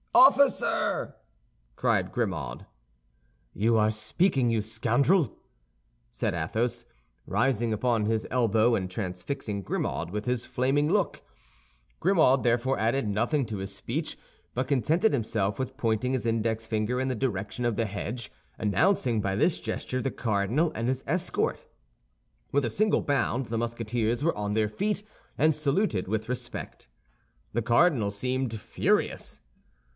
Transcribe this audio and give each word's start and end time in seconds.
"Officer!" 0.15 1.15
cried 1.75 2.11
Grimaud. 2.11 2.65
"You 3.53 3.77
are 3.77 3.91
speaking, 3.91 4.49
you 4.49 4.61
scoundrel!" 4.61 5.37
said 6.09 6.33
Athos, 6.33 6.85
rising 7.27 7.71
upon 7.71 8.05
his 8.07 8.27
elbow, 8.31 8.75
and 8.75 8.89
transfixing 8.89 9.61
Grimaud 9.61 10.09
with 10.09 10.25
his 10.25 10.45
flaming 10.45 10.91
look. 10.91 11.21
Grimaud 11.99 12.43
therefore 12.43 12.79
added 12.79 13.07
nothing 13.07 13.45
to 13.45 13.57
his 13.59 13.73
speech, 13.73 14.17
but 14.55 14.67
contented 14.67 15.13
himself 15.13 15.57
with 15.59 15.77
pointing 15.77 16.13
his 16.13 16.25
index 16.25 16.65
finger 16.65 16.99
in 16.99 17.07
the 17.07 17.15
direction 17.15 17.63
of 17.63 17.75
the 17.75 17.85
hedge, 17.85 18.31
announcing 18.57 19.21
by 19.21 19.35
this 19.35 19.59
gesture 19.59 20.01
the 20.01 20.11
cardinal 20.11 20.71
and 20.73 20.87
his 20.87 21.03
escort. 21.07 21.65
With 22.51 22.65
a 22.65 22.71
single 22.71 23.01
bound 23.01 23.45
the 23.45 23.57
Musketeers 23.57 24.23
were 24.23 24.35
on 24.37 24.55
their 24.55 24.67
feet, 24.69 25.03
and 25.37 25.53
saluted 25.53 26.07
with 26.07 26.27
respect. 26.27 26.89
The 27.53 27.61
cardinal 27.61 28.09
seemed 28.09 28.59
furious. 28.59 29.39